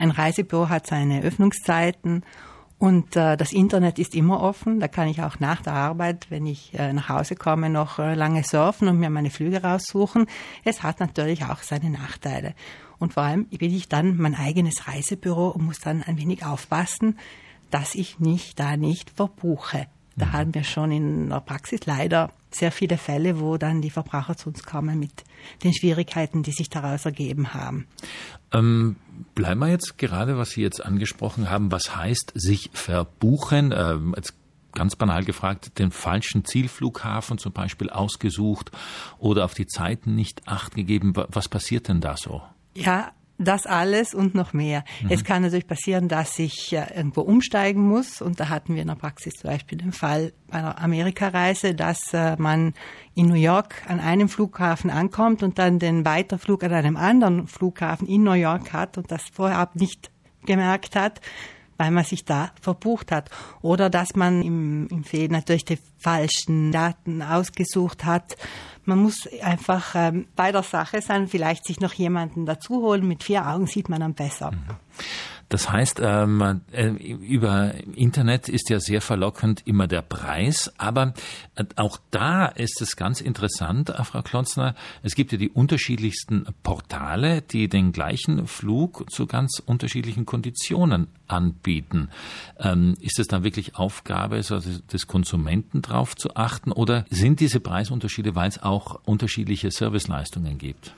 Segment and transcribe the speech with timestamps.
[0.00, 2.24] Ein Reisebüro hat seine Öffnungszeiten
[2.78, 4.80] und äh, das Internet ist immer offen.
[4.80, 8.14] Da kann ich auch nach der Arbeit, wenn ich äh, nach Hause komme, noch äh,
[8.14, 10.24] lange surfen und mir meine Flüge raussuchen.
[10.64, 12.54] Es hat natürlich auch seine Nachteile.
[12.98, 17.18] Und vor allem bin ich dann mein eigenes Reisebüro und muss dann ein wenig aufpassen,
[17.70, 19.86] dass ich nicht da nicht verbuche.
[20.16, 20.32] Da mhm.
[20.32, 24.48] haben wir schon in der Praxis leider sehr viele Fälle, wo dann die Verbraucher zu
[24.48, 25.24] uns kommen mit
[25.62, 27.86] den Schwierigkeiten, die sich daraus ergeben haben.
[28.52, 28.96] Ähm,
[29.34, 33.72] bleiben wir jetzt gerade, was Sie jetzt angesprochen haben, was heißt sich verbuchen?
[33.76, 34.14] Ähm,
[34.72, 38.70] ganz banal gefragt, den falschen Zielflughafen zum Beispiel ausgesucht
[39.18, 41.12] oder auf die Zeiten nicht acht gegeben.
[41.14, 42.42] Was passiert denn da so?
[42.74, 44.84] Ja, das alles und noch mehr.
[45.02, 45.08] Mhm.
[45.10, 48.20] Es kann natürlich passieren, dass ich irgendwo umsteigen muss.
[48.20, 52.12] Und da hatten wir in der Praxis zum Beispiel den Fall bei einer Amerikareise, dass
[52.12, 52.74] äh, man
[53.14, 58.06] in New York an einem Flughafen ankommt und dann den Weiterflug an einem anderen Flughafen
[58.06, 60.10] in New York hat und das vorab nicht
[60.46, 61.20] gemerkt hat
[61.80, 63.30] weil man sich da verbucht hat.
[63.62, 68.36] Oder dass man im, im Fehlen natürlich die falschen Daten ausgesucht hat.
[68.84, 73.08] Man muss einfach ähm, bei der Sache sein, vielleicht sich noch jemanden dazu holen.
[73.08, 74.50] Mit vier Augen sieht man dann besser.
[74.50, 74.76] Mhm.
[75.50, 81.12] Das heißt, ähm, äh, über Internet ist ja sehr verlockend immer der Preis, aber
[81.56, 86.46] äh, auch da ist es ganz interessant, äh, Frau Klonzner, es gibt ja die unterschiedlichsten
[86.62, 92.10] Portale, die den gleichen Flug zu ganz unterschiedlichen Konditionen anbieten.
[92.60, 97.58] Ähm, ist es dann wirklich Aufgabe so des Konsumenten darauf zu achten oder sind diese
[97.58, 100.94] Preisunterschiede, weil es auch unterschiedliche Serviceleistungen gibt?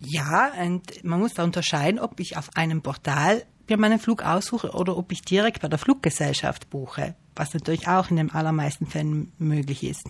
[0.00, 4.70] Ja, und man muss da unterscheiden, ob ich auf einem Portal mir meinen Flug aussuche
[4.72, 9.32] oder ob ich direkt bei der Fluggesellschaft buche, was natürlich auch in den allermeisten Fällen
[9.38, 10.06] möglich ist.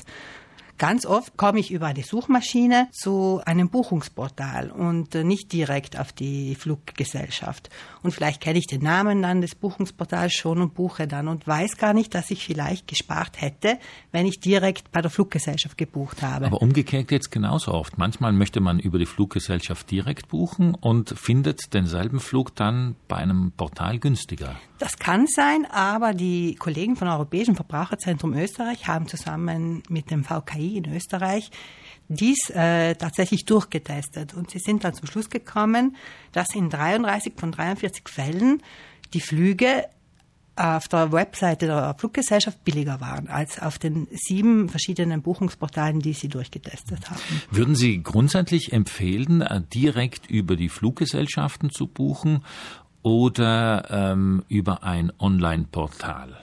[0.82, 6.12] Ganz oft komme ich über eine Suchmaschine zu einem Buchungsportal und äh, nicht direkt auf
[6.12, 7.70] die Fluggesellschaft.
[8.02, 11.76] Und vielleicht kenne ich den Namen dann des Buchungsportals schon und buche dann und weiß
[11.76, 13.78] gar nicht, dass ich vielleicht gespart hätte,
[14.10, 16.46] wenn ich direkt bei der Fluggesellschaft gebucht habe.
[16.46, 17.96] Aber umgekehrt jetzt genauso oft.
[17.96, 23.52] Manchmal möchte man über die Fluggesellschaft direkt buchen und findet denselben Flug dann bei einem
[23.56, 24.56] Portal günstiger.
[24.80, 30.71] Das kann sein, aber die Kollegen von Europäischen Verbraucherzentrum Österreich haben zusammen mit dem VKI
[30.76, 31.50] in Österreich
[32.08, 34.34] dies äh, tatsächlich durchgetestet.
[34.34, 35.96] Und sie sind dann zum Schluss gekommen,
[36.32, 38.62] dass in 33 von 43 Fällen
[39.14, 39.84] die Flüge
[40.54, 46.28] auf der Webseite der Fluggesellschaft billiger waren als auf den sieben verschiedenen Buchungsportalen, die Sie
[46.28, 47.20] durchgetestet haben.
[47.50, 52.44] Würden Sie grundsätzlich empfehlen, äh, direkt über die Fluggesellschaften zu buchen
[53.02, 56.36] oder ähm, über ein Online-Portal?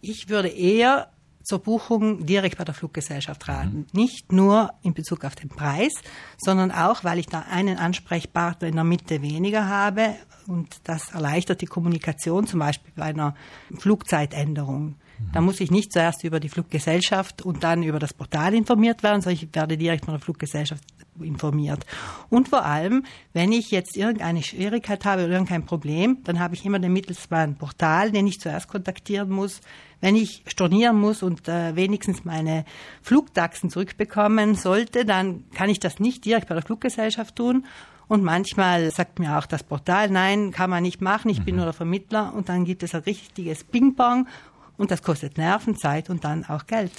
[0.00, 1.08] Ich würde eher
[1.44, 3.86] zur Buchung direkt bei der Fluggesellschaft raten.
[3.92, 4.00] Mhm.
[4.00, 5.92] Nicht nur in Bezug auf den Preis,
[6.38, 10.14] sondern auch, weil ich da einen Ansprechpartner in der Mitte weniger habe
[10.46, 13.34] und das erleichtert die Kommunikation, zum Beispiel bei einer
[13.78, 14.96] Flugzeitänderung.
[15.32, 19.20] Da muss ich nicht zuerst über die Fluggesellschaft und dann über das Portal informiert werden,
[19.20, 20.82] sondern ich werde direkt von der Fluggesellschaft
[21.20, 21.86] informiert.
[22.30, 26.64] Und vor allem, wenn ich jetzt irgendeine Schwierigkeit habe oder irgendein Problem, dann habe ich
[26.64, 29.60] immer den Mittelsmann Portal, den ich zuerst kontaktieren muss.
[30.04, 32.66] Wenn ich stornieren muss und äh, wenigstens meine
[33.00, 37.64] Flugtaxen zurückbekommen sollte, dann kann ich das nicht direkt bei der Fluggesellschaft tun.
[38.06, 41.60] Und manchmal sagt mir auch das Portal, nein, kann man nicht machen, ich bin mhm.
[41.60, 42.34] nur der Vermittler.
[42.34, 44.28] Und dann gibt es ein richtiges Ping-Pong
[44.76, 46.92] und das kostet Nerven, Zeit und dann auch Geld.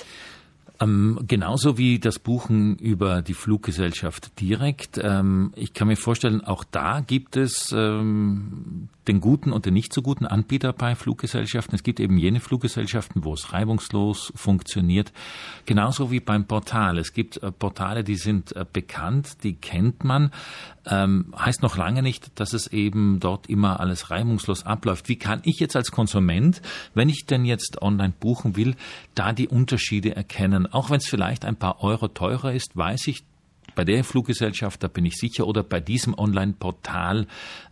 [0.81, 4.97] Ähm, genauso wie das Buchen über die Fluggesellschaft direkt.
[4.97, 9.93] Ähm, ich kann mir vorstellen, auch da gibt es ähm, den guten und den nicht
[9.93, 11.75] so guten Anbieter bei Fluggesellschaften.
[11.75, 15.11] Es gibt eben jene Fluggesellschaften, wo es reibungslos funktioniert.
[15.65, 16.97] Genauso wie beim Portal.
[16.97, 20.31] Es gibt äh, Portale, die sind äh, bekannt, die kennt man.
[20.87, 25.09] Ähm, heißt noch lange nicht, dass es eben dort immer alles reibungslos abläuft.
[25.09, 26.61] Wie kann ich jetzt als Konsument,
[26.93, 28.75] wenn ich denn jetzt online buchen will,
[29.15, 30.71] da die Unterschiede erkennen?
[30.71, 33.23] Auch wenn es vielleicht ein paar Euro teurer ist, weiß ich,
[33.75, 37.27] bei der Fluggesellschaft, da bin ich sicher, oder bei diesem Online-Portal,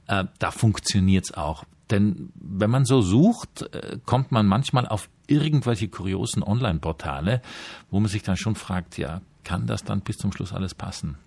[0.08, 1.64] äh, da funktioniert es auch.
[1.90, 7.41] Denn wenn man so sucht, äh, kommt man manchmal auf irgendwelche kuriosen Online-Portale,
[7.90, 11.17] wo man sich dann schon fragt, ja, kann das dann bis zum Schluss alles passen?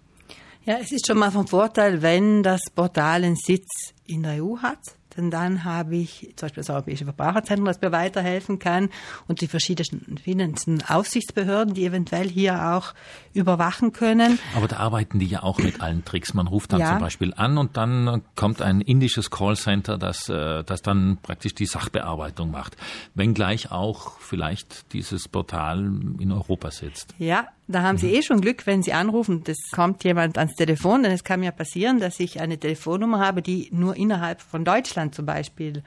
[0.64, 4.58] Ja, es ist schon mal von Vorteil, wenn das Portal einen Sitz in der EU
[4.58, 4.81] hat
[5.16, 8.90] denn dann habe ich zum Beispiel das Europäische Verbraucherzentrum, das mir weiterhelfen kann
[9.28, 12.94] und die verschiedenen Aufsichtsbehörden, die eventuell hier auch
[13.32, 14.38] überwachen können.
[14.54, 16.34] Aber da arbeiten die ja auch mit allen Tricks.
[16.34, 16.92] Man ruft dann ja.
[16.92, 21.66] zum Beispiel an und dann kommt ein indisches Callcenter, das, äh, das dann praktisch die
[21.66, 22.76] Sachbearbeitung macht.
[23.14, 25.78] Wenngleich auch vielleicht dieses Portal
[26.19, 27.14] in Europa sitzt.
[27.19, 28.14] Ja, da haben Sie mhm.
[28.14, 31.50] eh schon Glück, wenn Sie anrufen, das kommt jemand ans Telefon, denn es kann mir
[31.50, 35.82] passieren, dass ich eine Telefonnummer habe, die nur innerhalb von Deutschland zum Beispiel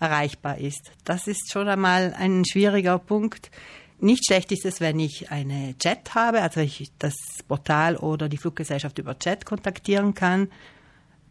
[0.00, 0.92] erreichbar ist.
[1.04, 3.50] Das ist schon einmal ein schwieriger Punkt.
[4.00, 7.14] Nicht schlecht ist es, wenn ich eine Chat habe, also ich das
[7.48, 10.48] Portal oder die Fluggesellschaft über Chat kontaktieren kann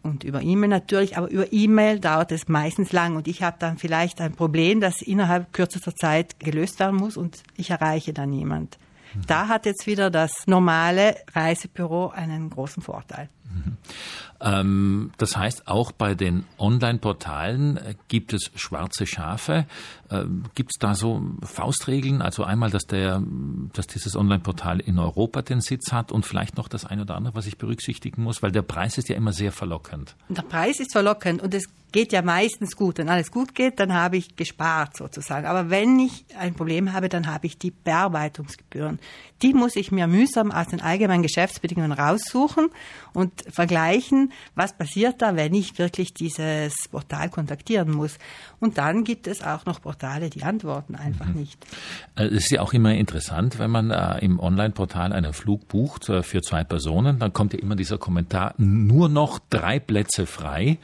[0.02, 3.78] und über E-Mail natürlich, aber über E-Mail dauert es meistens lang und ich habe dann
[3.78, 8.78] vielleicht ein Problem, das innerhalb kürzester Zeit gelöst werden muss und ich erreiche dann niemand.
[9.28, 13.30] Da hat jetzt wieder das normale Reisebüro einen großen Vorteil.
[13.54, 13.78] Mhm.
[14.42, 19.66] Ähm, das heißt, auch bei den Online-Portalen äh, gibt es schwarze Schafe.
[20.10, 22.22] Ähm, gibt es da so Faustregeln?
[22.22, 23.22] Also einmal, dass, der,
[23.74, 27.36] dass dieses Online-Portal in Europa den Sitz hat und vielleicht noch das eine oder andere,
[27.36, 30.16] was ich berücksichtigen muss, weil der Preis ist ja immer sehr verlockend.
[30.30, 32.98] Der Preis ist verlockend und es geht ja meistens gut.
[32.98, 35.46] Wenn alles gut geht, dann habe ich gespart sozusagen.
[35.46, 39.00] Aber wenn ich ein Problem habe, dann habe ich die Bearbeitungsgebühren.
[39.42, 42.70] Die muss ich mir mühsam aus den allgemeinen Geschäftsbedingungen raussuchen
[43.14, 48.18] und vergleichen, was passiert da, wenn ich wirklich dieses Portal kontaktieren muss.
[48.60, 51.42] Und dann gibt es auch noch Portale, die antworten einfach mhm.
[51.42, 51.66] nicht.
[52.16, 56.10] Äh, es ist ja auch immer interessant, wenn man äh, im Online-Portal einen Flug bucht
[56.10, 60.80] äh, für zwei Personen, dann kommt ja immer dieser Kommentar, nur noch drei Plätze frei,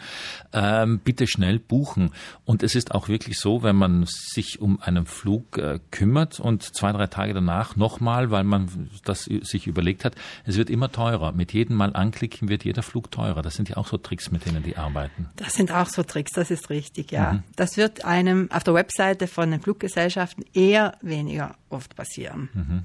[0.53, 2.11] ähm, bitte schnell buchen.
[2.45, 6.63] Und es ist auch wirklich so, wenn man sich um einen Flug äh, kümmert und
[6.63, 10.15] zwei, drei Tage danach nochmal, weil man das sich überlegt hat,
[10.45, 11.31] es wird immer teurer.
[11.31, 13.41] Mit jedem Mal anklicken wird jeder Flug teurer.
[13.41, 15.29] Das sind ja auch so Tricks, mit denen die arbeiten.
[15.35, 17.33] Das sind auch so Tricks, das ist richtig, ja.
[17.33, 17.43] Mhm.
[17.55, 22.49] Das wird einem auf der Webseite von den Fluggesellschaften eher weniger oft passieren.
[22.53, 22.83] Mhm.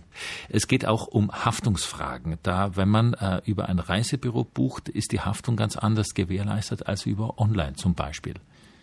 [0.48, 2.38] Es geht auch um Haftungsfragen.
[2.42, 7.06] Da, wenn man äh, über ein Reisebüro bucht, ist die Haftung ganz anders gewährleistet als
[7.06, 8.34] über online zum Beispiel.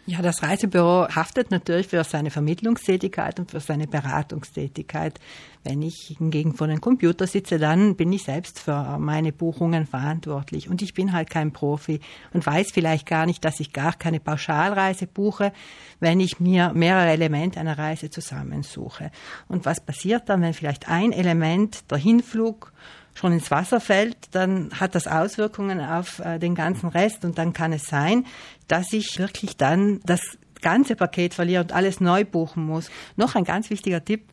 [0.07, 5.19] Ja, das Reisebüro haftet natürlich für seine Vermittlungstätigkeit und für seine Beratungstätigkeit.
[5.63, 10.69] Wenn ich hingegen vor dem Computer sitze, dann bin ich selbst für meine Buchungen verantwortlich.
[10.69, 11.99] Und ich bin halt kein Profi
[12.33, 15.53] und weiß vielleicht gar nicht, dass ich gar keine Pauschalreise buche,
[15.99, 19.11] wenn ich mir mehrere Elemente einer Reise zusammensuche.
[19.47, 22.73] Und was passiert dann, wenn vielleicht ein Element, der Hinflug,
[23.13, 27.53] schon ins Wasser fällt, dann hat das Auswirkungen auf äh, den ganzen Rest und dann
[27.53, 28.25] kann es sein,
[28.67, 30.21] dass ich wirklich dann das
[30.61, 32.89] ganze Paket verliere und alles neu buchen muss.
[33.15, 34.23] Noch ein ganz wichtiger Tipp,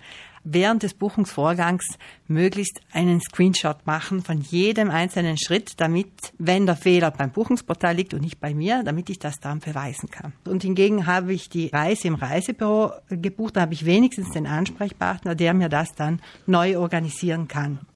[0.44, 7.10] während des Buchungsvorgangs möglichst einen Screenshot machen von jedem einzelnen Schritt, damit, wenn der Fehler
[7.10, 10.32] beim Buchungsportal liegt und nicht bei mir, damit ich das dann beweisen kann.
[10.46, 15.34] Und hingegen habe ich die Reise im Reisebüro gebucht, da habe ich wenigstens den Ansprechpartner,
[15.34, 17.80] der mir das dann neu organisieren kann.